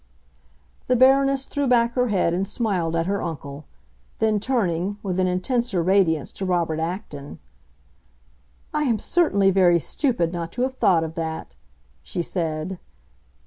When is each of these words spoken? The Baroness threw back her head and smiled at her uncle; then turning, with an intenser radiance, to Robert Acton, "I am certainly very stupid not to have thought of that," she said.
The 0.87 0.95
Baroness 0.95 1.45
threw 1.45 1.67
back 1.67 1.93
her 1.93 2.07
head 2.07 2.33
and 2.33 2.47
smiled 2.47 2.95
at 2.95 3.05
her 3.05 3.21
uncle; 3.21 3.65
then 4.17 4.39
turning, 4.39 4.97
with 5.03 5.19
an 5.19 5.27
intenser 5.27 5.83
radiance, 5.83 6.31
to 6.31 6.43
Robert 6.47 6.79
Acton, 6.79 7.37
"I 8.73 8.85
am 8.85 8.97
certainly 8.97 9.51
very 9.51 9.77
stupid 9.79 10.33
not 10.33 10.51
to 10.53 10.63
have 10.63 10.73
thought 10.73 11.03
of 11.03 11.13
that," 11.13 11.55
she 12.01 12.23
said. 12.23 12.79